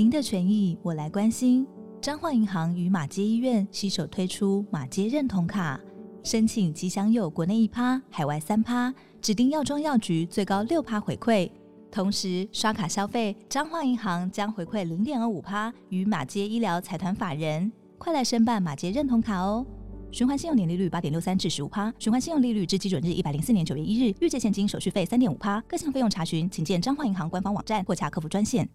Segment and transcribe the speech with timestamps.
[0.00, 1.66] 您的权益我来关心。
[2.00, 5.78] 彰化银行与马街医院携手推出马街认同卡，
[6.24, 11.50] 申请即享有国内一趴、海外三趴，指定药妆药局最高六趴回馈。
[11.90, 17.70] 同时刷卡消费，彰化银行将回馈零点二五趴与马街医疗财团法人。
[17.98, 19.66] 快来申办马街认同卡哦！
[20.10, 28.66] 循环信用年利率八点六三至十五趴，循环信用利率至基准日一百零四年九月一日，预借现金手续费三点五趴，各项费用查询请见彰化银行官方网站或洽客服专线。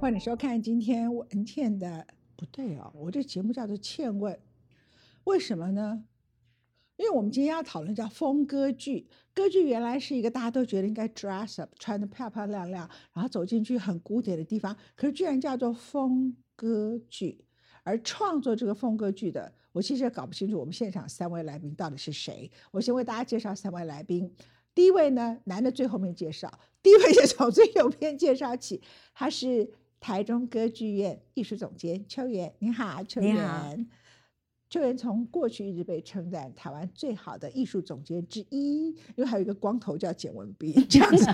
[0.00, 4.32] 欢迎收看今天文倩的不对哦，我这节目叫做《倩问》，
[5.24, 6.04] 为什么呢？
[6.96, 17.44] 因为我们今天要讨论叫风歌剧，歌剧原来是一个大家都觉得应该 dress up，穿的漂漂亮亮，然后走进去很古典的地方，可是居然叫做风歌剧。
[17.82, 22.48] 而创作这个风歌剧的，我其实也搞不清楚我们现场三位来宾到底是谁。
[22.70, 24.32] 我先为大家介绍三位来宾。
[24.76, 26.48] 第一位呢，男的最后面介绍，
[26.84, 28.80] 第一位就从最右边介绍起，
[29.12, 29.68] 他是。
[30.00, 33.88] 台中歌剧院艺术总监邱元，你好，邱元。
[34.70, 41.24] 邱元从过去一直被称赞台湾最好的艺术总监之一，因为还有一个光头叫简文彬 这样子。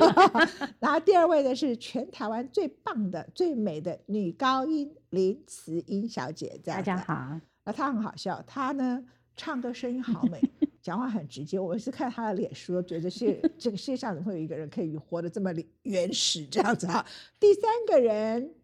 [0.79, 7.41] 然后第二位呢是全台湾最棒的、最美的女高音林慈英小姐，大家好。
[7.65, 9.05] 那她很好笑，她呢
[9.37, 10.41] 唱歌声音好美。
[10.81, 15.51] 讲话很直接，我是看他的脸书，觉得是 这个世界上怎么会有一个人可以活得这么
[15.83, 17.05] 原始这样子啊？
[17.41, 18.55] 第三个人，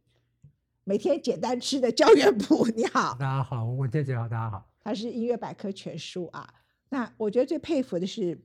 [0.85, 4.69] 每天简单吃的焦元溥，你好，大家好，我姐姐好，大家好。
[4.85, 6.53] 他是音乐百科全书啊。
[6.91, 8.39] 那我觉得最佩服的是，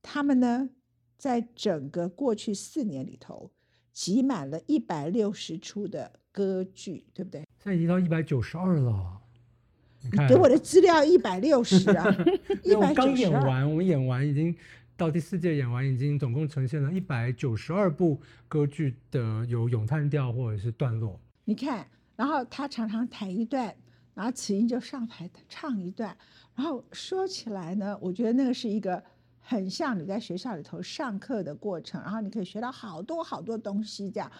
[0.00, 0.70] 他们呢，
[1.18, 3.50] 在整个过去四年里头，
[3.92, 7.40] 集满了一百六十出的歌剧，对不对？
[7.58, 9.19] 现在已经到一百九十二了。
[10.02, 12.06] 你给我的资料一百六十啊，
[12.64, 14.54] 一百刚演完，我们演完已经
[14.96, 21.20] 到第四届演完，已经总共呈现了一百九十二部歌剧的有咏叹调或者是段落。
[21.44, 23.74] 你看，然后他常常弹一段，
[24.14, 26.16] 然后此音就上台唱一段，
[26.54, 29.02] 然后说起来呢，我觉得那个是一个
[29.38, 34.10] 很像你在学校里头上课的过程，然后你可以学到好多好多东西。
[34.10, 34.30] 这样，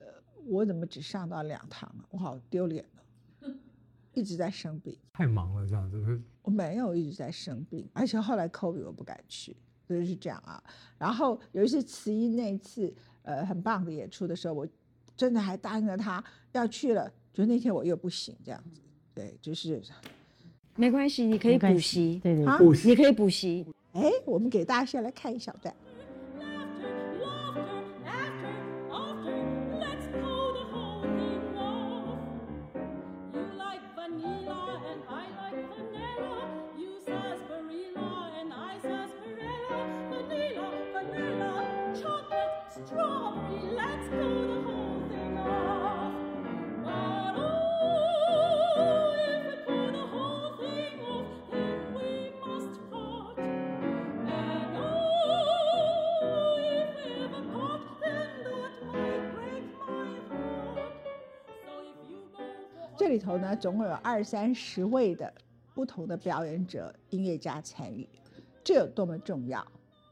[0.00, 0.06] 呃，
[0.46, 2.04] 我怎么只上到两堂啊？
[2.10, 2.84] 我好丢脸。
[4.14, 6.20] 一直在生病，太忙了这样子。
[6.42, 9.56] 我没有一直在生病，而且后来 COVID 我不敢去，
[9.88, 10.62] 就是这样啊。
[10.98, 14.66] 然后有一次慈音那一次，呃，很棒的演出的时候，我
[15.16, 16.22] 真的还答应了他
[16.52, 18.80] 要去了，就那天我又不行这样子。
[19.14, 19.80] 对，就是
[20.74, 23.66] 没关系，你可以补习，对对，补习你可以补习。
[23.92, 25.74] 哎，我们给大家先来看一小段。
[63.12, 65.30] 里头呢，总共有二三十位的
[65.74, 68.08] 不同的表演者、音乐家参与，
[68.64, 69.66] 这有多么重要？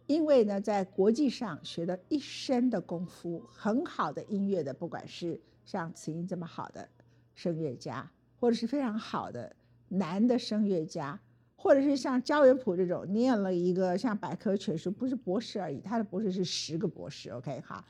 [0.07, 6.87] 因为呢，在国际上学了一身的功夫，很好的音乐的，不管是像慈音这么好的
[7.35, 9.57] 声乐家，或者是非常好的
[9.89, 11.19] 男的声乐家，
[11.57, 17.31] 或者是像焦元溥这种念了一个像百科全书，不是博士而已，他的博士是十个博士。
[17.31, 17.83] OK 哈，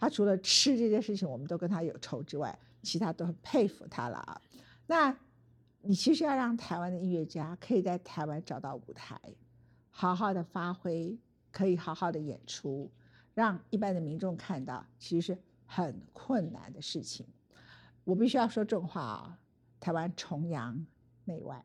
[0.00, 4.40] 他除了吃这件事情我们都跟他有仇之外，其他都很佩服他了啊。
[4.86, 5.16] 那
[5.82, 9.20] 你其实要让台湾的音乐家可以在台湾找到舞台，
[9.90, 11.18] 好好的发挥。
[11.52, 12.90] 可以好好的演出，
[13.32, 17.26] 让一般的民众看到，其实是很困难的事情。
[18.04, 19.38] 我必须要说重话啊！
[19.80, 20.84] 台湾崇洋
[21.24, 21.64] 媚外，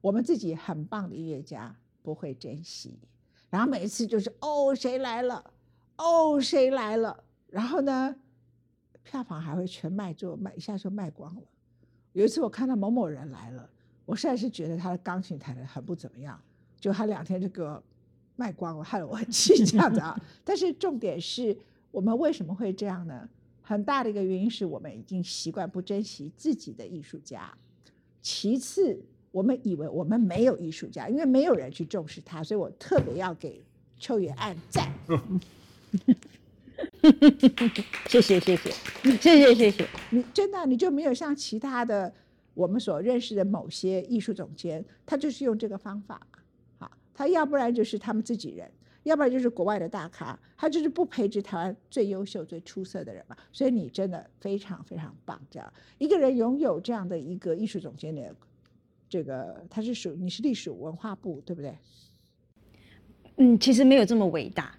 [0.00, 2.98] 我们自己很棒的音乐家不会珍惜，
[3.50, 5.52] 然后每一次就是哦谁来了，
[5.96, 8.16] 哦谁来了，然后呢，
[9.02, 11.42] 票房还会全卖，就卖一下就卖光了。
[12.12, 13.68] 有一次我看到某某人来了，
[14.04, 16.40] 我实在是觉得他的钢琴弹的很不怎么样，
[16.80, 17.82] 就他两天就给我。
[18.36, 20.18] 卖光了，害得我很气这样子啊！
[20.42, 21.54] 但是重点是
[21.90, 23.28] 我们为什么会这样呢？
[23.60, 27.52] 很大的一个原因是我们已经习惯不珍惜自己的艺术家。
[28.22, 28.98] 其次，
[29.30, 33.62] 我们以为我们没有艺术家，因为没有人去重视他，所以我特别要给
[33.98, 34.90] 秋元按赞。
[38.08, 38.70] 谢谢谢谢
[39.20, 42.12] 谢谢谢谢你，真的你就没有像其他的
[42.54, 46.20] 我们所认识的某些艺术总监，他就是用这个方法。
[47.12, 48.70] 他要不然就是他们自己人，
[49.02, 53.36] 要不然就是国外的大咖，他就是不培植台湾最优秀、最出色的人嘛。
[53.52, 58.34] 所以你真的非常非常棒，这样一个人拥有这样的一个艺术总监的
[59.06, 61.76] 这个，他是属你是隶属文化部对不对？
[63.36, 64.74] 嗯，其实没有这么伟大，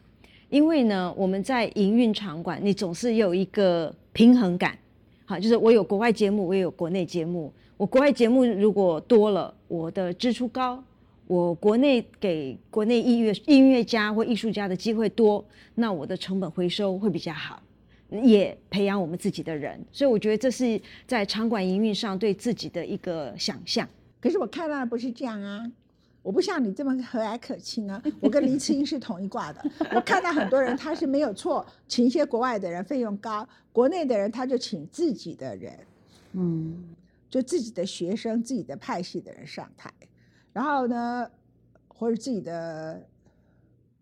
[0.51, 4.77] 因为呢，我们在营运场馆，你总是有一个平衡感。
[5.24, 7.51] 好，就是我有国外节目，我也有国内节目。
[7.77, 10.77] 我国外节目如果多了，我的支出高；
[11.25, 15.44] 我国内给国内音乐音乐家或艺术家的机会多，
[15.75, 17.63] 那我的成本回收会比较好，
[18.09, 19.81] 也培养我们自己的人。
[19.89, 23.88] 所以我觉得这是在场馆营运上对自己的一个想象。
[24.19, 25.71] 可是我看到的不是这样啊。
[26.23, 28.01] 我不像你这么和蔼可亲啊！
[28.19, 29.63] 我跟林志英是同一挂的。
[29.95, 35.79] 我看到很多人他是没有错，请一些国外的人费用高，国内的人他就请自己的人，
[36.33, 36.77] 嗯，
[37.27, 39.91] 就自己的学生、自己的派系的人上台，
[40.53, 41.27] 然后呢，
[41.88, 43.01] 或者自己的，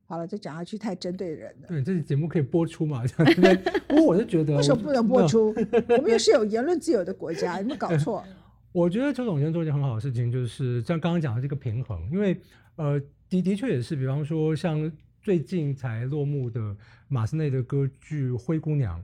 [0.06, 1.70] 好了，再讲下去太针对人了。
[1.70, 3.04] 对，这节目可以播出嘛？
[3.08, 3.72] 这样子。
[3.88, 5.56] 不过我是觉得，为什么不能播出？
[5.88, 8.22] 我们又是有言论自由的国家，有没有搞错？
[8.72, 12.40] 我觉得邱总监做一件很好的事情，就是像刚刚讲的这个平衡，因为
[12.76, 16.76] 呃的的确也是，比方说像最近才落幕的
[17.08, 19.00] 马斯内的歌剧《灰姑娘》，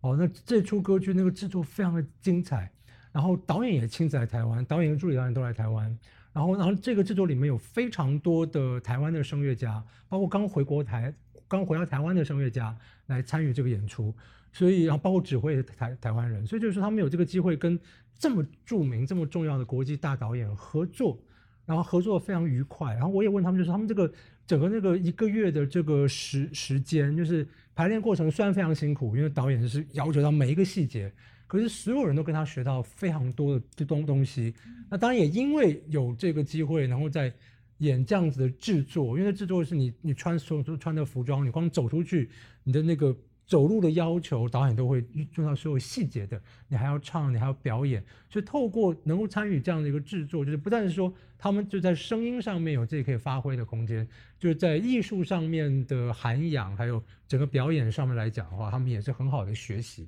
[0.00, 2.70] 哦，那这出歌剧那个制作非常的精彩，
[3.10, 5.98] 然后导演也亲自来台湾，导演和助理导演都来台湾，
[6.32, 11.12] 然后然后这个制作里面有非常多的台湾的声乐家，包括刚回国台
[11.48, 12.76] 刚回到台湾的声乐家
[13.06, 14.14] 来参与这个演出，
[14.58, 17.78] 所以然后包括指挥台台湾人，所以就是说他们有这个机会跟。
[18.20, 21.16] 这么著名、这么重要的国际大导演合作，
[21.64, 22.92] 然后合作非常愉快。
[22.94, 24.12] 然后我也问他们，就是他们这个
[24.44, 27.46] 整个那个一个月的这个时时间，就是
[27.76, 31.12] 排练过程虽然非常辛苦，因为导演是要求到每一个细节，
[31.46, 34.52] 可是所有人都跟他学到非常多的这东东西。
[34.90, 37.32] 那当然也因为有这个机会，然后在
[37.76, 42.28] 演这样子的制作，因为制作是你你穿所有穿的服装，你光走出去，
[42.64, 43.16] 你的那个。
[43.48, 45.00] 走路的要求，导演都会
[45.32, 46.40] 注意到所有细节的。
[46.68, 54.06] 你还要唱，你还要表演，所以透过能够参与这样的一个制作，就是不但是说他们就在声音上面有自己可以发挥的空间，
[54.38, 60.06] 就是在艺术上面的涵养，还有整个表演上面来讲的话，他们也是很好的学习。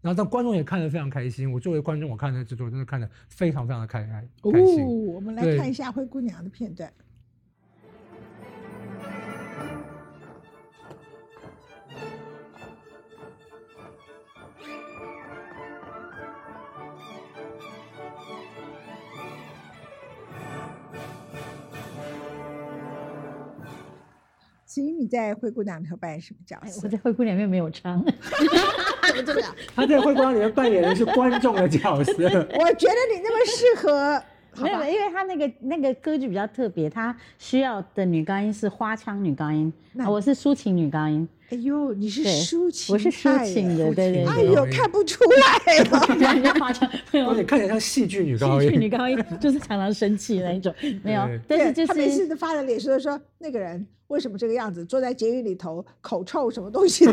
[0.00, 1.52] 然后，但观众也看得非常开心。
[1.52, 4.86] 我作为观众，我看那制作真的看得非常非常的开开开心。
[4.86, 6.90] 我们来看一下灰姑娘的片段。
[24.70, 26.82] 其实你在灰姑娘里头扮演什么角色？
[26.84, 28.00] 我在灰姑娘里面没有唱，
[29.26, 29.52] 怎么样？
[29.74, 32.12] 他在灰姑娘里面扮演的是观众的角色。
[32.54, 34.22] 我觉得你那么适合，
[34.62, 39.72] 没有，因为他那个那个歌剧比较特别，他需要的女高音是花腔女高音，
[40.06, 41.28] 我是抒情女高音。
[41.50, 44.24] 哎呦，你是抒情，我是抒情的，对对。
[44.24, 45.74] 哎呦，看不出来，
[46.32, 48.68] 人家花腔，有点看起来像戏剧女高音。
[48.68, 51.28] 戏剧女高音 就是常常生气那一种，没有。
[51.48, 53.86] 但是就是他每次都发了脸说说那个人。
[54.10, 54.84] 为什么这个样子？
[54.84, 57.12] 坐在监狱里头，口臭什么东西的？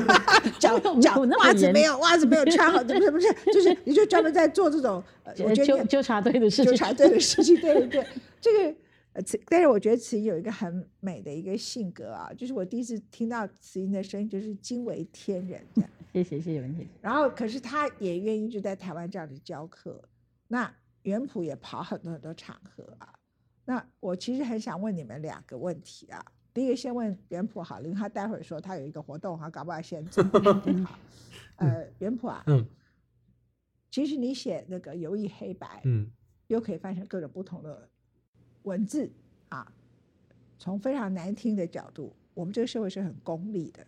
[0.57, 8.06] 脚脚袜子没有，袜子没有穿好，不是不是，就是你就专门在做这种，我觉得纠纠察队的事情，纠察队的事情，对对对。
[8.42, 8.74] 这个
[9.18, 15.81] 呃，但是我觉得慈英有一个很美的一个性格啊，就是我第一次听到慈英的声音，就是惊为天人的。
[16.14, 16.86] 谢谢谢谢文姐。
[17.01, 20.00] 然后，可是他也愿意就在台湾这样子教课，
[20.48, 23.12] 那元普也跑很多很多场合啊。
[23.65, 26.24] 那我其实很想问你们两个问题啊。
[26.53, 30.22] 第一个先问袁普好了，因为他待会儿说他有一个活动哈，搞不好先走。
[30.86, 30.98] 好，
[31.56, 32.63] 呃，袁普啊，嗯，
[33.89, 36.08] 其实你写那个游艺黑白，嗯，
[36.48, 37.89] 又可以翻成各种不同的
[38.67, 39.09] 文字
[39.50, 39.71] 啊。
[40.59, 43.86] 从非常难听的角度，我们这个社会是很功利的。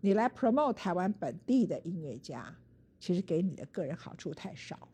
[0.00, 2.54] 你来 promote 台湾本地的音乐家，
[2.98, 4.88] 其实给你的个人好处太少。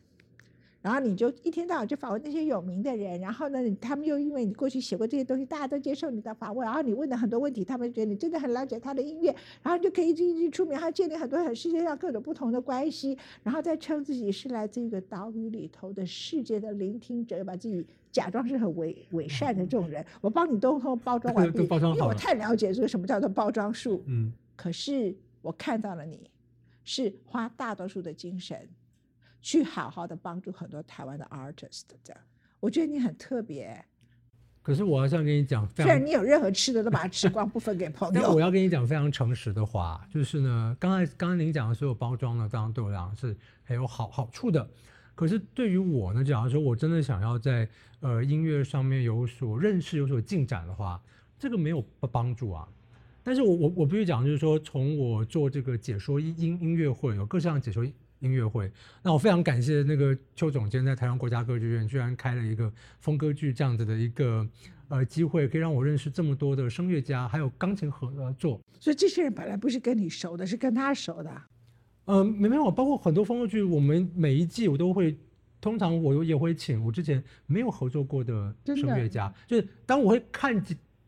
[0.83, 20.03] 然后你就一天到晚就访问那些有名的人，然后呢，他们又因为你过去写过这些东西，大家都接受你的访问，然后你问的很多问题，他们觉得你真的很了解他的音乐，然后就可以一直一直出名，还建立很多很世界上各种不同的关系，然后再称自己是来自一个岛屿里头的世界的聆听者，把自己假装是很伪伪善的这种人。
[20.23, 24.03] 我帮你都都包装完 毕，因为我太了解这个什么叫做包装术。
[24.07, 26.31] 嗯，可是我看到了你，
[26.85, 28.67] 是花大多数的精神。
[29.41, 32.23] 去好好的帮助很多台湾的 artist，这样，
[32.61, 33.85] 我觉得你很特别。
[34.63, 38.15] 可是我要想跟你讲，虽然你有任何吃的都把它吃光，不分给朋友。
[38.15, 44.69] 但我要跟你讲非常诚实的话，就是呢，刚才刚刚您讲的所有包装呢，当然对我来讲是很有好好处的。
[45.15, 47.67] 可是对于我呢，假如说我真的想要在
[48.01, 51.03] 呃音乐上面有所认识、有所进展的话，
[51.39, 51.83] 这个没有
[52.13, 52.69] 帮助啊。
[53.23, 57.83] 但是我我我必须讲，就是说，从我做这个解说音音音乐会，有各式各样解说
[58.21, 58.71] 音乐会，
[59.03, 64.47] 那我非常感谢那个邱总监在台湾国家歌剧院居然开了一个风歌剧这样子的一个
[64.89, 68.61] 呃机会，可以让我认识这么多的声乐家，还有钢琴合作。
[68.79, 71.43] 所以这些人本来不是跟你熟的，是跟他熟的。
[72.07, 75.17] 呃，没没有，包括很多风歌剧，我们每一季我都会，
[75.61, 80.63] 通常我也会请我之前没有合作过的声乐家，就是当我会看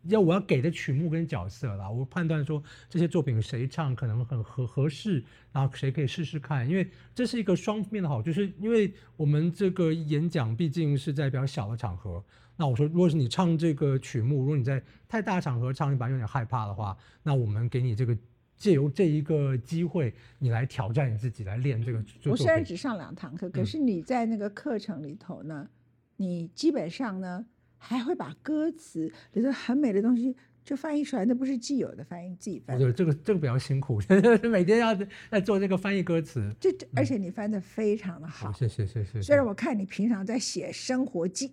[0.04, 12.25] 要我要给的曲目跟角色啦，我判断说这些作品谁唱可能很合合适，然后谁可以试试看，因为这是一个双面的好，就是因为我们这个演讲毕竟是在比较小的场合，
[12.56, 18.16] 那我说如果是你唱这个曲目，如果你在太大场合唱，你反而有点害怕的话，那我们给你这个
[18.56, 22.04] 借由这一个机会，你来挑战你自己，来练这个。
[22.25, 25.68] 我虽然只上两堂课，可是你在那个课程里头呢，
[26.16, 27.47] 你基本上呢。
[27.84, 30.34] 还会把歌词里头很美的东西
[30.64, 32.78] 就翻译出来，那不是既有的翻译，自己翻。
[32.78, 34.00] 对，这个这个比较辛苦，
[34.48, 34.94] 每天要
[35.28, 36.48] 在做这个翻译歌词。
[36.60, 39.20] 这而且你翻的非常的好，谢谢谢谢。
[39.20, 41.52] 虽然我看你平常在写生活记，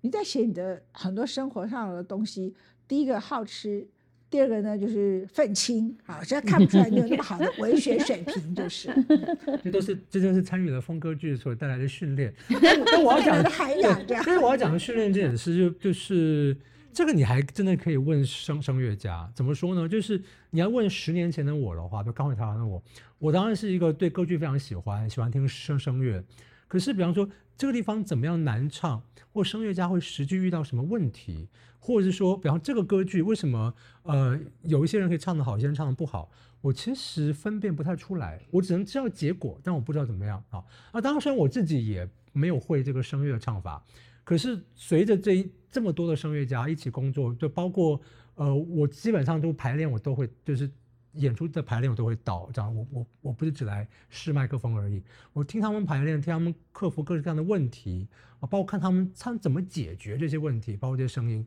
[0.00, 2.54] 你在写你的很多生活上的东西，
[2.88, 3.86] 第一个好吃。
[4.30, 8.88] 第二个呢，就是愤青，好，实在看不出来你有那么好的文学水平，就是。
[9.64, 12.32] 这都是，这就是参与了风歌剧所带来的训练。
[12.92, 14.22] 但我要讲的涵养，这样。
[14.22, 16.54] 所以我要讲的训练这件事，就就是
[16.92, 19.88] 这个，你还真的可以问声声乐家，怎么说呢？
[19.88, 20.20] 就是
[20.50, 22.82] 你要问十年前的我的话，就刚回台湾的我，
[23.18, 26.22] 我当然是一个对歌剧非常喜欢，喜欢听声声乐。
[26.66, 27.26] 可是，比方说
[27.58, 31.48] 这个地方怎么样难唱，或声乐家会实际遇到什么问题？
[31.80, 33.74] 或者是说，比方这个歌剧为什么
[34.04, 40.62] 呃有一些人可以唱得好，有些人唱得不好，我其实分辨不太出来，我只能知道结果，但我不知道怎么样啊。
[40.92, 43.84] 啊，当然我自己也没有会这个声乐唱法，
[44.22, 48.00] 可是随着这一这么多的声乐家一起工作，就包括
[48.36, 50.70] 呃我基本上都排练，我都会就是
[51.12, 58.06] 演出的排练我都会到，这样我我我不是只来试麦克风而已，我听他们排练，听他们克服各式各样的问题
[58.40, 61.46] 啊，包括看他们唱怎么解决这些问题，包括这些声音。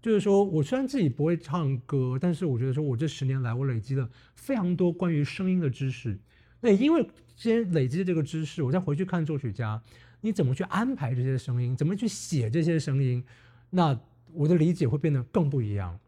[0.00, 6.18] 就是说，我虽然自己不会唱歌，但是我觉得说，我这十年来我累积了非常多关于声音的知识。
[6.62, 9.82] 那因为先累积这个知识，我再回去看作曲家，
[10.22, 13.22] 你怎么去安排这些声音，怎么去写这些声音，
[13.68, 14.00] 那
[14.32, 15.98] 我的理解会变得更不一样。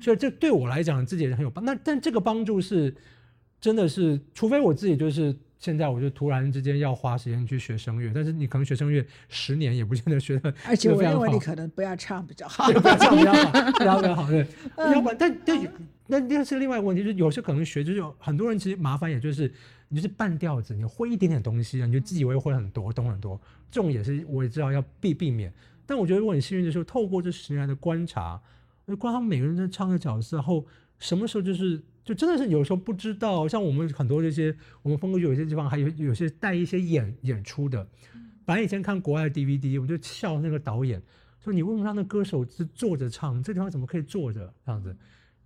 [0.00, 1.64] 所以这对我来讲，自己也很有帮。
[1.64, 2.94] 那但这个帮助是，
[3.60, 5.36] 真的是，除非我自己就是。
[5.60, 10.54] 现在我就突然之间要花时间去学声乐，但是你可能学声乐十年也不见得学的。
[10.66, 14.46] 而且我认为你可能不要唱比较 好，不要唱比较好， 不要比较好，对。
[14.78, 15.72] 要不然，但但
[16.06, 19.52] 那那是另外一个问题，就是有些可能学就是有很多人其实麻烦，也就是
[19.90, 23.38] 你就是半吊子，你会一点点东西，你就自以为会很多，懂很多，
[23.70, 25.52] 这种也是我也知道要避避免。
[25.84, 28.40] 但我觉得如果你幸运的时候，透过这十年来的观察，
[28.96, 30.66] 观他们每个人在唱的角色后，
[30.98, 31.82] 什么时候就是。
[32.02, 37.86] 就真的是有时候不知道，像我们很多这些，我们风格有些地方还有有些带一些演演出的。
[38.44, 41.00] 反正以前看国外的 DVD，我就笑那个导演
[41.44, 43.40] 说：“你为什么让那歌手是坐着唱？
[43.42, 44.96] 这地方怎么可以坐着这样子？”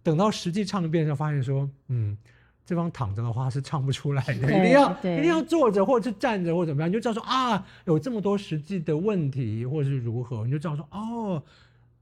[0.02, 2.16] 等到实际唱一遍，就发现说：“嗯，
[2.64, 11.42] 这方躺着的话是唱不出来的，一定要一定要坐着或者是站着或者怎么样，你就知道说啊，有这么多实际的问题或者是如何，你就知道说哦，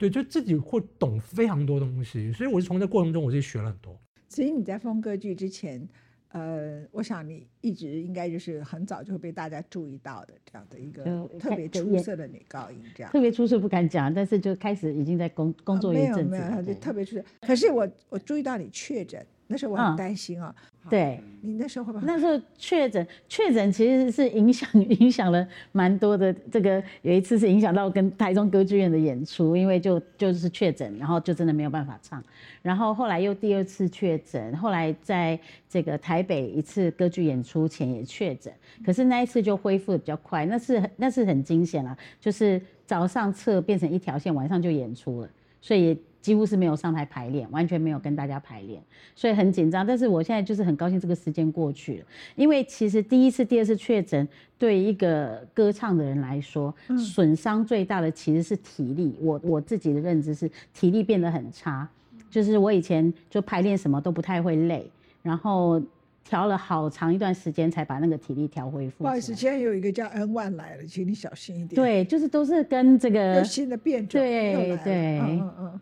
[0.02, 2.32] 对，就自己会懂非常多东西。
[2.32, 3.96] 所以我是从这过程中，我自己学了很多。”
[4.28, 5.88] 所以你在风歌剧之前，
[6.30, 11.04] 呃，我想你一直应该就是很早就会被大家注意到的这样的一个
[11.38, 17.24] 特别出色的女高音，这样特别出色不敢讲，但是就开始已经在工工作一阵子，没有没有，就特别出色。
[17.42, 19.24] 可是我我注意到你确诊。
[19.48, 20.54] 那时候我很担心啊，
[20.90, 21.92] 对你那时候？
[22.02, 24.68] 那时候确诊，确诊其实是影响
[25.00, 26.32] 影响了蛮多的。
[26.50, 32.22] 这个有一次是影响到跟台中歌剧院的演出，因为就就是确诊，然后就真的没有办法唱。
[32.62, 38.52] 然后后来又第二次确诊，后来在这个台北一次歌剧演出前也确诊，
[38.84, 45.96] 可是那一次就恢复的比较快，那是那是很惊险了，就是早上测变成一条线，晚上就演出了，所以。
[46.22, 48.80] 几乎是没有上台排练，完全没有跟大家排练，
[49.16, 49.84] 所以很紧张。
[49.84, 52.06] 但是我现在就是很高兴，这个时间过去了。
[52.36, 54.26] 因为其实第一次、第二次确诊，
[54.56, 59.14] 对一个歌唱的人来说，损伤最大的其实是体力。
[59.20, 61.86] 我我自己的认知是，体力变得很差。
[62.30, 64.88] 就是我以前就排练什么都不太会累，
[65.22, 65.82] 然后
[66.24, 69.02] 调了好长一段时间才把那个体力调恢复。
[69.02, 71.74] 不好意思，今天有一个叫 N 万来了，请你小心一点。
[71.74, 75.80] 对，就是都是跟这个新的变种对对，嗯嗯。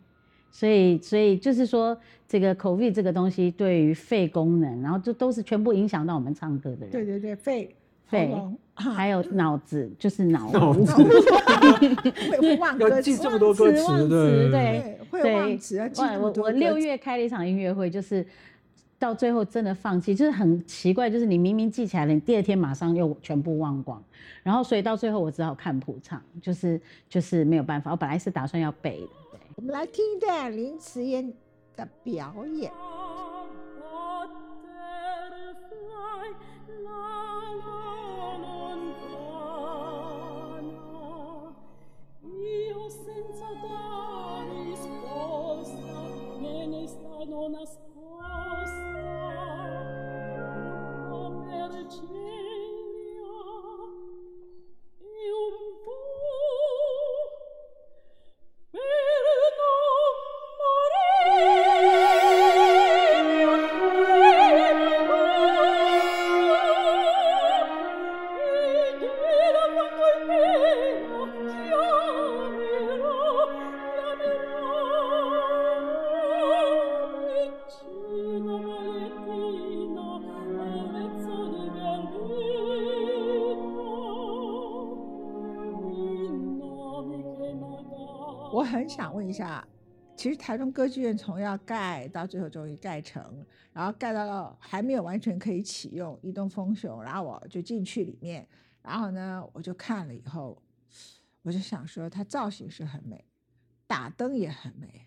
[0.51, 1.97] 所以，所以就是说，
[2.29, 6.91] 这个 COVID 这个东西对于肺功能，然后这都是全部影响到我们唱歌的人。
[6.91, 7.75] 对对对，肺
[8.07, 8.35] 肺
[8.75, 18.27] 还有脑子，就是脑脑雾子 会会忘歌要记词这么多歌词，忘词对对对，会忘词，要记我我六月开了一场音乐会，就是
[18.99, 24.03] 到最后真的放弃，就是很奇怪，就是你明明记起来了，你第二天马上又全部忘光，
[24.43, 27.93] 然后所以到最后我只好看谱唱，就是就是没有办法。
[27.93, 29.20] 我本来是打算要背的，对。
[29.57, 31.33] 我们来听一段林慈妍
[31.77, 32.73] 的表演。
[35.31, 36.35] butterfly
[36.85, 37.91] la la
[90.51, 98.45] 台中歌剧院从要盖到最后终于盖成，然后盖到还没有完全可以启用，一栋丰雄，然后我就进去里面，
[98.83, 100.61] 然后呢，我就看了以后，
[101.43, 103.25] 我就想说，它造型是很美，
[103.87, 105.07] 打灯也很美，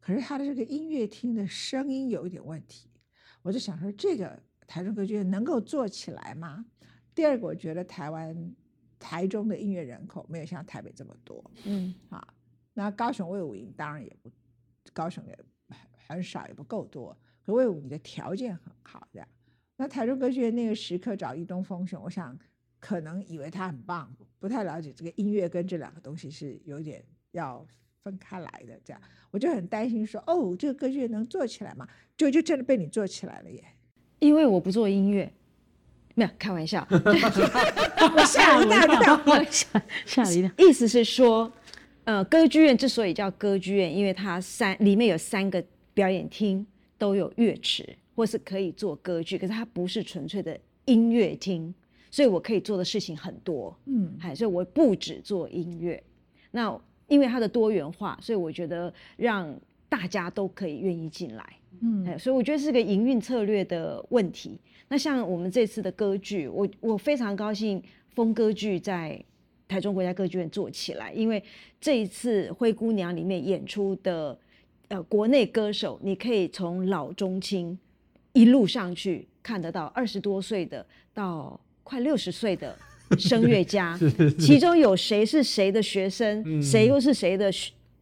[0.00, 2.90] 可是它的这个音乐厅的声音有一点问题，
[3.42, 4.36] 我就想说，这个
[4.66, 6.66] 台中歌剧院能够做起来吗？
[7.14, 8.52] 第二个，我觉得台湾
[8.98, 12.26] 台中的音乐人口没有像台北这么多，嗯，啊，
[12.74, 14.28] 那高雄魏武营当然也不，
[14.92, 15.76] 高雄也很
[16.08, 17.16] 很少，也不够多。
[17.44, 19.28] 可魏武你的条件很好，这样。
[19.76, 22.38] 那台中歌剧院那个时刻找一东风雄，我想
[22.78, 27.66] 可能以为他很棒，不太了解这个音乐跟这两个东西是有点要
[28.02, 31.88] 分开来的，这样我就很担心说，哦，这个歌剧院能做起来吗？
[32.16, 33.64] 就就真的被你做起来了耶！
[34.20, 35.32] 因为我不做音乐，
[36.14, 39.44] 没有开玩笑， 我吓了一大跳。
[39.50, 40.50] 吓吓了一跳。
[40.58, 41.50] 意思是说，
[42.04, 46.66] 呃，歌剧院之所以叫歌剧院，因为它三里面有三个表演厅，
[46.98, 51.72] 都有乐池，或是可以做歌剧，可是它不是纯粹的音乐厅，
[52.10, 56.02] 所以我可以做的事情很多，嗯，哎，所以我不止做音乐。
[56.50, 59.54] 那因为它的多元化，所以我觉得让
[59.88, 61.44] 大家都可以愿意进来。
[61.80, 64.58] 嗯哎，所以我觉得是个营运策略的问题。
[64.88, 69.22] 那像我们这次的歌剧，我我非常高兴风歌剧在
[69.72, 71.42] 台中国家歌剧院做起来，因为
[71.80, 74.38] 这一次《灰姑娘》里面演出的
[74.88, 77.78] 呃国内歌手，你可以从老中青
[78.34, 82.76] 一路上去看得到，二十多岁的到快六十岁的
[83.18, 83.98] 声乐家，
[84.38, 87.50] 其中有谁是谁的学生，嗯谁又是谁的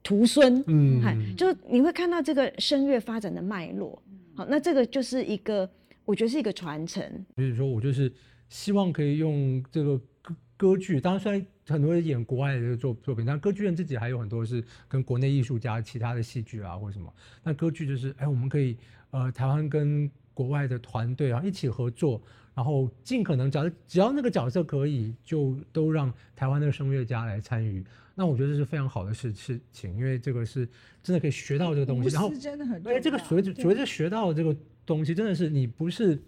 [0.03, 4.03] 徒孙，嗯嗨，就你会看到这个声乐发展的脉络。
[4.35, 5.69] 好，那这个就是一个，
[6.05, 7.03] 我觉得是一个传承。
[7.37, 8.13] 比如说我就是
[8.49, 17.13] 希望可以用这个歌歌剧，当然虽然很多人演国外的作作品，但歌剧院自己还有很多是跟国内艺术家、其他的戏剧啊或什么。
[17.43, 18.77] 那歌剧就是，哎，我们可以
[19.11, 22.21] 呃台湾跟国外的团队啊一起合作，
[22.55, 27.85] 然后尽可能只要只要那个角色可以，就都让台湾的声乐家来参与。
[28.15, 30.69] 那我觉得这是非常好的事事情，因为这个是
[31.03, 32.97] 真的可以学到这个东西，然后无私真的很重要。
[32.99, 34.55] 而且这个所谓对所谓的学到这个
[34.85, 36.19] 东西，真的是你不是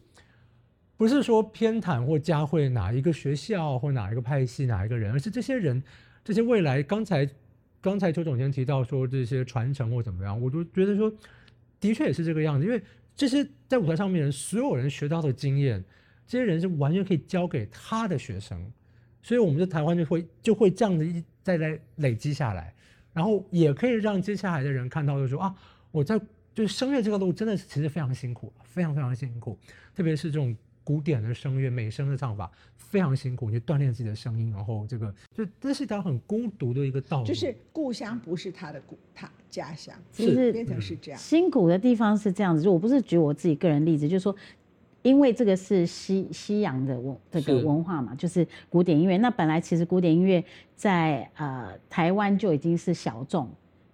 [1.02, 5.82] 不是说偏袒或加惠哪一个学校或哪一个派系哪一个人，而是这些人
[6.22, 7.28] 这些未来刚才
[7.80, 11.12] 刚才邱总监提到说这些传承或怎么样，我就觉得说
[11.80, 12.80] 的确也是这个样子，因为
[13.16, 15.82] 这些在舞台上面人所有人学到的经验，
[16.24, 18.72] 这些人是完全可以教给他的学生，
[19.24, 22.72] 所以我们在台湾就会就会这样子一再来累积下来，
[23.12, 25.52] 然后也可以让接下来的人看到，就说啊，
[25.90, 26.16] 我在
[26.54, 29.58] 就是声乐这个路真的是其实非常辛苦，非常非常辛苦，
[29.96, 41.18] 特别是这种古典的声乐、美声的唱法非常辛苦，你就锻炼自己的声音，然后这个就这是一条很孤独的一个道路，就是故乡不是他的故，他家乡，其实变成是这样。
[41.20, 44.34] 辛苦的地方是这样子，就我不是举我自己个人例子，就是说，
[45.02, 49.16] 因为这个是西西洋的文这个文化嘛，就是古典音乐。
[49.16, 50.44] 那本来其实古典音乐
[50.76, 53.48] 在呃台湾就已经是小众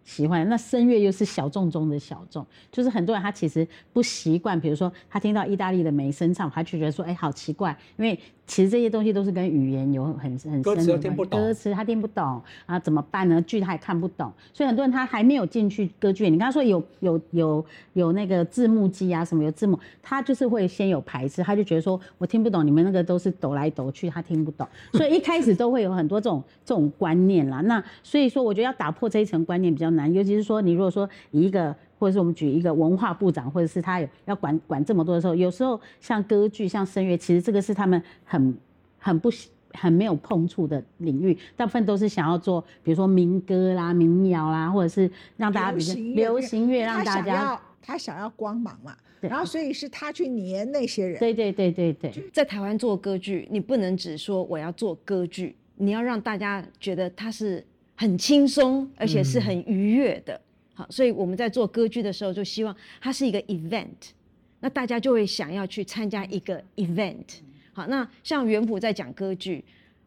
[0.08, 11.38] 喜欢，那声乐又是小众中的小众，就是很多人他其实不习惯，比如说他听到意大利的美声唱，他就觉得说，哎，好奇怪，因为其实这些东西都是跟语言有很很深的关都听不懂。
[11.38, 13.40] 歌词他听不懂啊，怎么办呢？
[13.42, 27.60] 剧他也看不懂，所以很多人他还没有进去歌剧院，你刚刚说有有有有那个字幕机啊什么有字幕，他就是会先有排斥，他就觉得说我听不懂，你们那个都是抖来抖去，他听不懂，所以一开始都会有很多这种这种观念啦。
[27.60, 38.56] 那所以说，我觉得要打破这一层观念比较难，尤其是说你如果说以一个或者是我们举一个文化部长，或者是他有要管管这么多的时候，有时候像歌剧、像声乐，其实这个是他们很
[38.98, 60.40] 很不喜很没有碰触的领域，大部分都是想要做，比如说民歌啦、民谣啦，或者是让大家比较流行乐，让大家想要他想要光芒嘛，对然后所以是他去黏那些人，对对对对对，在台湾做歌剧，你不能只说我要做歌剧，你要让大家觉得它是很轻松，而且是很愉悦的。
[60.78, 64.12] 好，所以我们在做歌剧的时候，就希望它是一个 event，
[64.60, 67.24] 那大家就会想要去参加一个 event。
[67.72, 69.64] 好，那像元普在讲歌剧。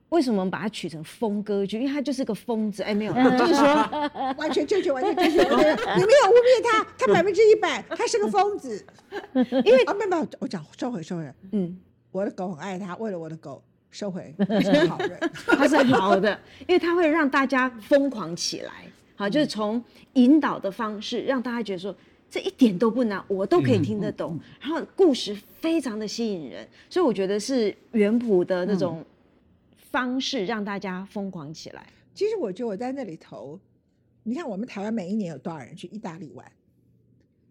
[0.08, 1.78] 为什么把它取成疯歌剧？
[1.80, 2.84] 因为他就是个疯子。
[2.84, 3.66] 哎，没有，就是说，
[4.38, 5.42] 完全正确，完全正确。
[5.42, 8.86] 你没有污蔑他，他百分之一百，他是个疯子。
[9.66, 11.34] 因为啊，没有没有，我讲收回收回。
[11.52, 11.78] 嗯，
[12.12, 15.20] 我的狗很爱他，为了我的狗收回， 他是个好人。
[15.48, 18.72] 他是好的，因为他会让大家疯狂起来。
[19.22, 19.80] 好，就是从
[20.14, 21.96] 引导的方式，让大家觉得说
[22.28, 24.40] 这一点都不难，我都可以听得懂。
[24.60, 29.06] 然后故事非常的吸引人，所以我觉得是原谱的那种
[29.76, 31.86] 方式让大家疯狂起来。
[32.16, 33.60] 其实我觉得我在那里头，
[34.24, 36.52] 你看我们台湾每一年有多少人去意大利玩，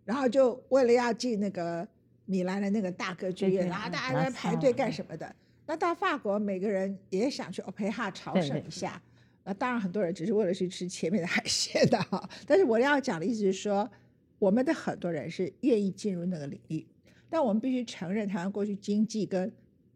[0.04, 1.86] 然后就为了要进那个
[2.24, 5.32] 米兰的那个大歌剧院，对对然后嗯大家在排队干什么的。
[5.66, 9.00] 那到法国，每个人也想去欧佩哈朝圣一下。
[9.44, 12.28] 那当然，很多人只是为了去吃前面的海鲜的哈。
[12.46, 13.90] 但是我要讲的意思是说，
[14.38, 16.86] 我们的很多人是愿意进入那个领域，
[17.28, 19.50] 但我们必须承认，台湾过去经济跟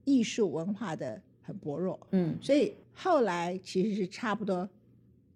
[0.04, 1.98] 艺术文化的很薄弱。
[2.12, 4.68] 嗯，所以后来其实是差不多，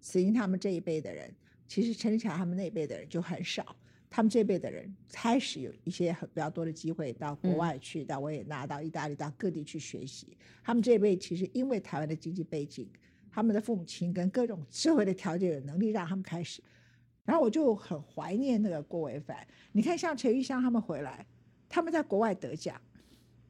[0.01, 1.31] 死因他们这一辈的人，
[1.67, 3.75] 其实陈立强他们那一辈的人就很少。
[4.11, 10.35] 他们这一辈的人开始有一些很比较多的机会到国外去，到维也纳、到意大利、到各地去学习。
[10.63, 12.89] 他们这一辈其实因为台湾的经济背景，
[13.31, 16.61] 他们的父母亲跟各种社会的条件有能力让他们开始。
[17.25, 19.37] 然后我就很怀念那个郭伟凡。
[19.71, 21.23] 你看，像陈玉香他们回来，
[21.67, 22.81] 他们在国外得奖，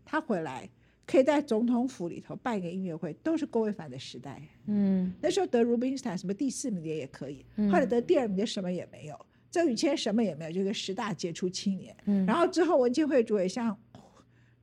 [0.04, 0.70] 他回来
[1.06, 4.42] 可以在总统府里头办一个音乐会，都是郭伟凡的时代。
[4.66, 9.18] 嗯，那时候得 Rubinstein 什么第四名的也可以，嗯后来得第二名的什么也没有，
[9.50, 11.96] 曾宇谦什么也没有，就一个十大杰出青年。
[12.06, 13.76] 嗯然后之后文建会主委像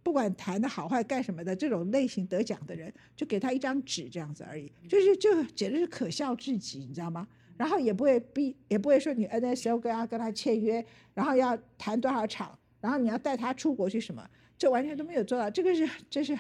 [0.07, 7.27] 不管弹的好坏干什么的这种类型得奖的人，就给他一张纸这样子而已，就是就简直是可笑至极，你知道吗？
[7.57, 14.25] 然后也不会逼，也不会说你 NSO 跟要跟他签约，然后要谈多少场，然后你要带他出国去什么，
[14.57, 16.39] 这完全都没有做到，这个是这是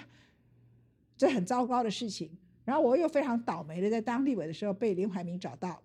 [1.16, 2.30] 这很糟糕的事情。
[2.64, 5.82] 然后我又非常倒霉的，在当立委的时候被林怀民找到，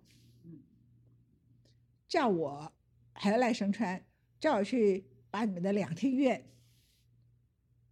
[2.06, 2.72] 叫我
[3.12, 4.00] 还有赖声川
[4.38, 6.44] 叫我去把你们的两厅院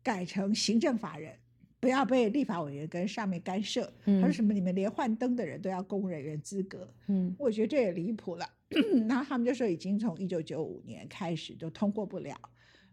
[0.03, 1.35] 改成行政法人，
[1.79, 3.93] 不要被立法委员跟上面干涉。
[4.05, 8.47] 嗯他说什么你们连换灯的人都要公务人员资格，嗯我觉得这也离谱了。
[9.09, 12.39] 然后他们就说已经从一九九五年开始就通过不了，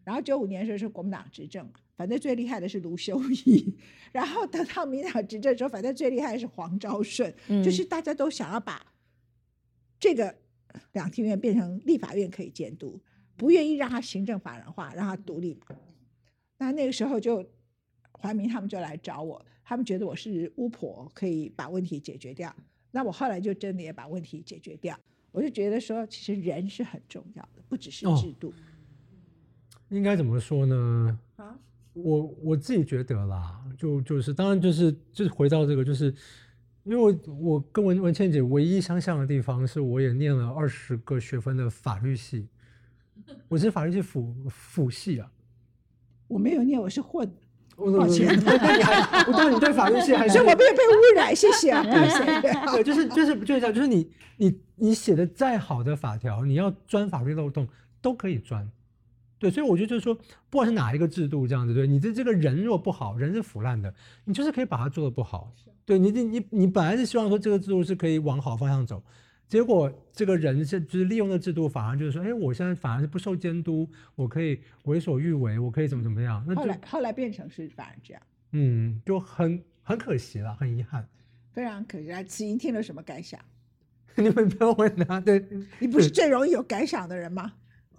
[0.04, 3.78] 然后九五年的时候是国民党执政，反正最厉害的是卢修义，
[4.12, 8.84] 然后等到民进党执政的时候，反正最厉害的是黄昭顺，嗯就是大家都想要把
[10.00, 10.36] 这个
[10.94, 13.00] 两厅院变成立法院可以监督，
[13.36, 15.60] 不愿意让它行政法人化，让它独立。
[16.58, 17.46] 那那个时候就
[18.14, 22.54] 怀民他们就来找我，他们觉得我是巫婆，可以把问题解决掉。
[22.92, 24.98] 那我后来就真的也把问题解决掉。
[25.32, 28.52] 我就觉得说，其实人是很重要的，不只是哦制度。
[29.90, 31.20] 应该怎么说呢？
[31.36, 31.58] 啊，
[31.94, 36.06] 我我自己觉得啦，就就是当然就是就是回到这个，就是
[36.84, 42.48] 因为我我跟文文倩姐唯一相像的地方是，我也念了二十个学分的法律系，
[43.48, 45.32] 我是法律系辅辅系啊。
[46.28, 47.34] 我没有念，我是混的，
[47.78, 48.44] 我抱歉你
[48.84, 51.36] 还我对你对法律系还是所以我没有被污染。
[51.36, 57.68] 谢谢啊，对对，就是就是就是这样，就是你你你写的再好的法条，你要钻法律漏洞
[58.02, 58.70] 都可以钻。
[59.40, 60.16] 对，所以我觉得就是说，
[60.50, 63.94] 不管是哪一个制度这样子，对你的这个人若不好，人是腐烂的，
[64.26, 65.54] 你就是可以把它做的不好。
[65.86, 69.02] 对你你你你本来是希望说这个制度是可以往好方向走，
[69.48, 81.08] 结果这个人是就是利用的制度，反而就是说，哎，我现在反而是不受监督，我可以为所欲为，我可以怎么怎么样，那后来后来变成是反而这样，嗯就很很可惜了，很遗憾。
[81.54, 82.22] 非常可惜啊。
[82.24, 83.40] 子英听了什么感想？
[84.16, 85.44] 你们不要问他，对，
[85.80, 87.54] 你不是最容易有感想的人吗？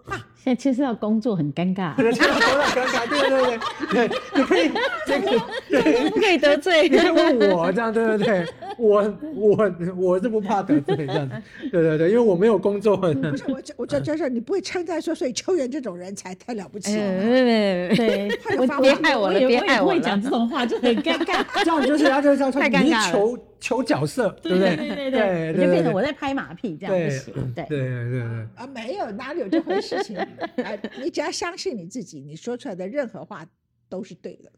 [0.42, 1.94] 现在牵涉到工作很尴尬。
[1.96, 4.70] 这个头很尴尬，对对对对对，你可以
[5.04, 8.46] 这个对，不可以得罪你可以问我这样，对对对，
[8.78, 11.34] 我我我是不怕得罪这样子，
[11.72, 13.30] 对对对，因为我没有工作的。
[13.30, 17.02] 不是我这我这这是你不会称赞说，所以秋元这种人才太了不起了。
[17.02, 20.20] 哎，对，有方法别害我了，别害我了讲。
[20.22, 21.44] 这种话，就很尴尬。
[21.64, 24.76] 这样就是他就是你太尴尬了求求角色，对不对？
[24.76, 27.34] 对对对就变成我在拍马屁，这样不对行。
[27.54, 28.20] 对对对对。
[28.54, 30.16] 啊，没有，哪里有这回事情？
[30.64, 33.48] 啊，你只要相信你自己，你说出来的任何话
[33.88, 34.52] 都是对的。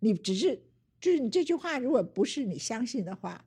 [0.00, 0.60] 你只是
[1.00, 3.44] 就是你这句话，如果不是你相信的话，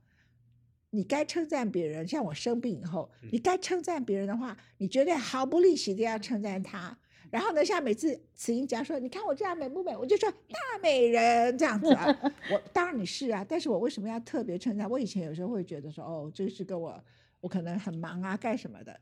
[0.89, 2.07] 你该称赞别人。
[2.07, 6.97] 像我生病以后，你该称赞别人的话，你绝对毫不吝惜的要称赞他。
[7.31, 9.95] 然后呢，像每次慈英讲说，你看我这样美不美？
[9.95, 12.07] 我就说大美人这样子啊。
[12.51, 14.89] 我当然你是啊，但是我为什么要特别称赞？
[14.89, 16.99] 我以前有时候会觉得说，哦，这是跟我
[17.39, 18.99] 我可能很忙啊，干什么的。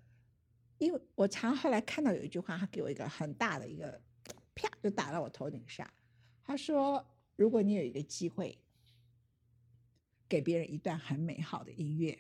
[0.78, 4.02] 因为我常后来看到有一句话，他给我一个很大的一个
[4.54, 5.90] 啪就打到我头顶上。
[6.44, 8.58] 他说：“如果你有一个机会，
[10.30, 12.18] 给别人一段很美好的音乐，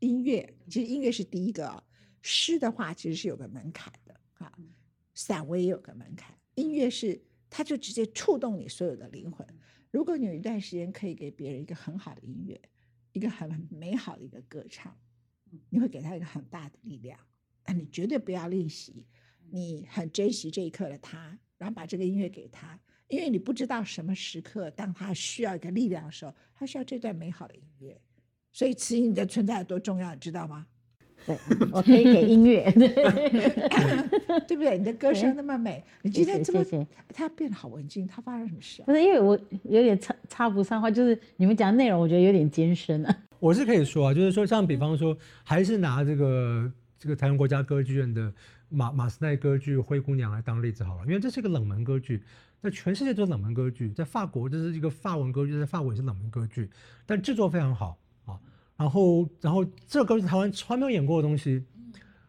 [0.00, 1.84] 音乐其实音乐是第一个、哦，
[2.22, 4.52] 诗的话其实是有个门槛的啊，
[5.14, 9.46] 散文也有个门槛，音乐是它就直接触动你所有的灵魂。
[9.90, 12.60] 如果你有一段时间可以给别人一个很好的音乐，
[13.12, 14.96] 一个很美好的一个歌唱，
[15.68, 17.18] 你会给他一个很大的力量。
[17.66, 19.06] 那你绝对不要吝惜，
[19.50, 28.00] 你很珍惜这一刻的他，然后把这个音乐给他，因为你不知道什么时刻，当他需要一个力量的时候，他需要这段美好的音乐。
[28.52, 30.66] 所以，慈音你的存在有多重要，你知道吗？
[31.24, 31.38] 对，
[31.72, 32.70] 我可以给音乐。
[34.46, 34.76] 对不对？
[34.76, 38.84] 你的歌声那么美，你今天这么谢谢，他变得好文静，他发生什么事啊？
[38.86, 43.18] 不是因为我有点插插不上话，就是你们讲的内容，我觉得有点艰深啊。
[43.38, 46.70] 我是可以说啊，就是说，像比方说，还是拿这个
[47.02, 48.32] 这个台湾国家歌剧院的
[48.68, 52.22] 马马斯奈歌剧《灰姑娘》来当例子好了，因为这是一个冷门歌剧，
[52.62, 56.70] 在全世界都是冷门歌剧，在法国这是一个法文歌剧，在法国也是冷门歌剧，
[57.04, 58.38] 但制作非常好啊。
[58.76, 61.64] 然后，然后这个歌是台湾从来没有演过的东西，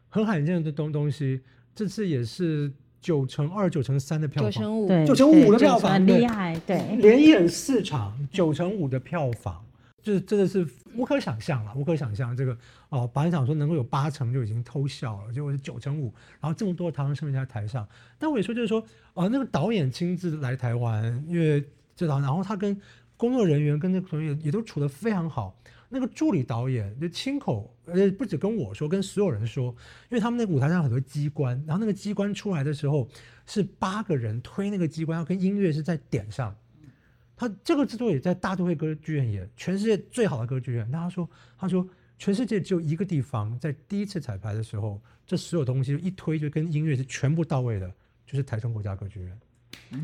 [0.10, 1.42] 很罕见的东东西，
[1.76, 6.96] 这次也是九乘二、九乘三的票房，九乘五，九成五的票房很对厉害，对。
[6.96, 9.64] 连演四场，九乘五的票房，
[10.04, 12.36] 就是真的是无可想象了，无可想象。
[12.36, 12.56] 这个
[12.90, 17.88] 哦，本来想说能够有八成就已经偷笑了，结果是九成五，然后这么多台湾市民在台上。
[18.20, 21.64] 但我也说，就是说，呃，那个导演亲自来台湾，因为
[21.96, 22.80] 这导，然后他跟
[23.16, 25.58] 工作人员跟那个朋友也都处得非常好。
[25.90, 29.66] 那个助理导演就亲口，呃，不止跟我说，跟所有人说，
[30.10, 33.08] 因为他们那个舞台上很多机关，然后那个机关出来的时候
[33.46, 36.56] 是八个人推那个机关，要跟音乐是在点上。
[37.36, 40.88] 他这个制作也在大都会歌剧院演，全世界最好的歌剧院。
[40.92, 47.92] 那他说，他说全世界只有一个地方，在第一次彩排的时候，这所有东西一推就跟音乐是全部到位的，
[48.26, 49.40] 就是台中国家歌剧院。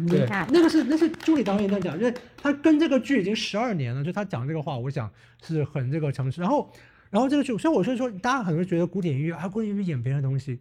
[0.07, 5.11] 对厉害，那个是那是助理导演在讲，就是他跟这个剧已经十二年了，就他讲这个话，我想
[5.43, 6.41] 是很这个诚实。
[6.41, 6.71] 然后，
[7.09, 10.59] 然后这个剧，所以我是说，大家很多人觉得古典音乐啊，古典音乐演别人的东西。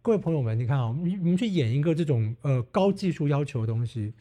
[0.00, 4.14] 各位朋友们，你看啊，你你们去演一个这种呃高技术要求的东西，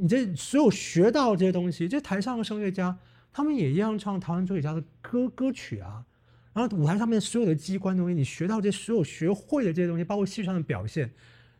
[0.00, 2.96] 你这所有学到这些东西，这台上的声乐家，
[3.32, 6.04] 他们也一样唱台湾作曲家的歌歌曲啊。
[6.54, 11.12] 然后舞台上面所有的机关东西，你学到这所有学会的这些东西，包括戏剧上的表现，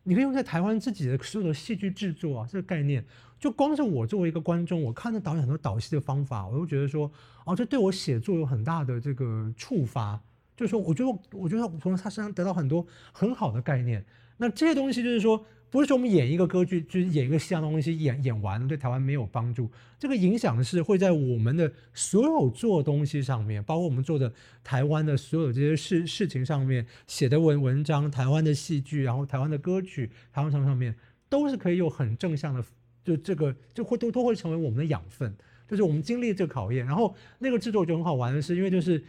[0.03, 3.05] 你可以用在台湾自己的所有的戏剧制作啊，这个概念，
[3.39, 7.09] 就光是我作为一个观众，我看到导演很多导戏的方法，我都觉得说，
[7.45, 10.19] 哦，这对我写作有很大的这个触发，
[10.57, 14.05] 就是说，我觉得我我觉得我从他身上得到很多很好的概念。
[14.35, 19.69] 那这些东西就是说，不是说我们演一个歌剧，就是演一个西洋东西，演演完了对台湾没有帮助。
[19.97, 30.95] 这个影响是会在我们的所有做东西上面，包括我们做的台湾的所有这些事事情上面写的文文章、台湾的戏剧，然后台湾的歌曲、台湾唱上面，
[31.27, 32.63] 都是可以有很正向的，
[33.03, 35.35] 就这个就会都都会成为我们的养分。
[35.67, 39.03] 就是我们经历这个考验，然后那个制作就很好玩的是，因为就是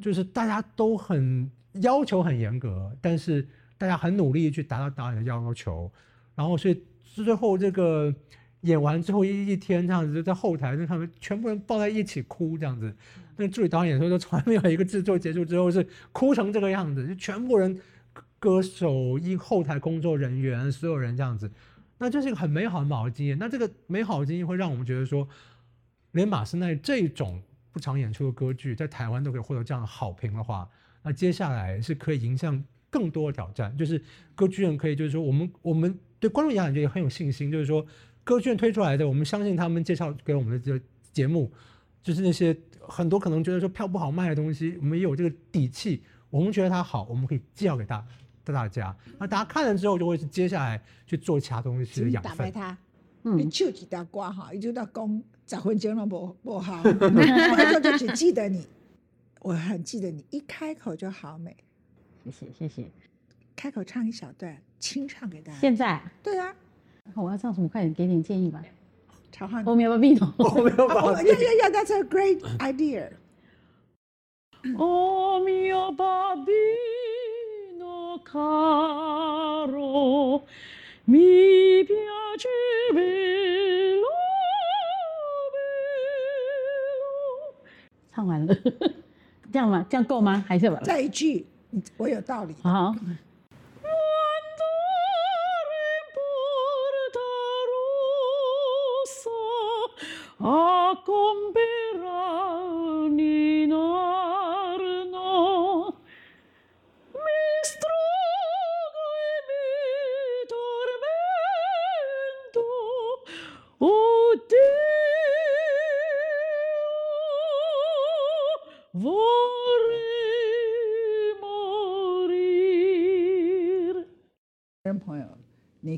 [0.00, 3.46] 就是大家都很要求很严格，但是
[3.82, 5.90] 大家很努力去达到导演的要求，
[6.36, 8.14] 然后所以最后这个
[8.60, 12.94] 演完之后一一天这样子，就在后台，那他们全部人抱在一起哭这样子。
[13.34, 17.76] 那助理导演说，说从来没有一个制作结束之后是哭成这个样子，就全部人
[18.38, 21.50] 歌手、一后台工作人员所有人这样子，
[21.98, 23.36] 那这是一个很美好很美好的经验。
[23.36, 25.28] 那这个美好的经验会让我们觉得说，
[26.12, 27.42] 连马斯奈这种
[27.72, 30.68] 不常演出的歌剧在台湾都可以获得这样的好评的话，
[31.02, 34.00] 那接下来是可以迎向更多的挑战，就是
[34.36, 37.84] 歌剧院可以，就是说我们我们对观众也感觉也很有信心，就是说
[38.22, 41.50] 歌剧院推出来的，我们相信他们介绍给我们的这个节目，
[42.02, 48.06] 就是那些很多可能觉得说票不好卖的东西，我们也有这个底气，我们觉得它好，我们可以介绍给大
[48.44, 48.94] 大家。
[49.18, 52.36] 那大家看了之后，就会是接下来去做其他东西请你的养分。
[52.36, 52.76] 打败他。
[53.24, 58.66] 你嗯，唱几条歌哈，也就到讲十分钟都不不好，我就只记得你，
[59.40, 61.56] 我很记得你一开口就好美，
[62.24, 62.84] 谢谢谢谢。
[63.56, 65.58] 开口唱一小段，清唱给大家。
[65.58, 66.54] 现在对啊，
[67.14, 67.68] 我要唱什么？
[67.68, 68.62] 快点给点建议吧。
[69.30, 70.32] 茶花我没有病痛。
[70.38, 73.10] 我没有办 哦，法要要要，That's a great idea。
[74.78, 76.52] Oh mio bambino
[78.24, 80.42] caro,
[81.04, 82.46] mi piace
[82.94, 84.06] bello,
[85.52, 87.56] bello.
[88.14, 88.54] 唱完了，
[89.52, 89.84] 这样吗？
[89.90, 90.44] 这样够吗？
[90.46, 91.44] 还是有再一句，你
[91.96, 92.54] 我有道理。
[92.62, 92.98] 好，Andare
[95.88, 97.30] in Porta
[99.00, 99.30] Rossa
[100.38, 101.71] a comprare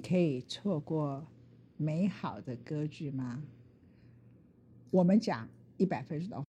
[0.06, 1.26] 可以错过
[1.78, 3.42] 美好的歌剧吗？
[4.90, 6.44] 我们讲一百分钟，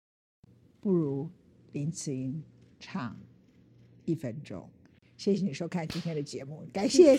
[0.80, 1.28] 不如
[1.72, 2.42] 林慈英
[2.80, 3.14] 唱
[4.06, 4.66] 一分钟。
[5.18, 7.14] 谢谢你收看今天的节目，感谢